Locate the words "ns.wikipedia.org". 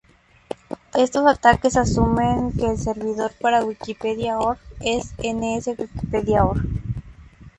5.19-6.59